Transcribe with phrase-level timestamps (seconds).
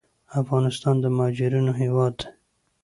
[0.41, 2.25] افغانستان د مهاجرینو هیواد دی